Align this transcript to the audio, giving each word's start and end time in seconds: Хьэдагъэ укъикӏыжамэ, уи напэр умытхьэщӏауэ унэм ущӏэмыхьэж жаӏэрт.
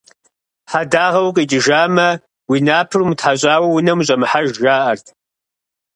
Хьэдагъэ 0.71 1.21
укъикӏыжамэ, 1.23 2.07
уи 2.49 2.57
напэр 2.67 2.99
умытхьэщӏауэ 3.01 3.67
унэм 3.69 3.97
ущӏэмыхьэж 4.01 4.47
жаӏэрт. 4.61 5.05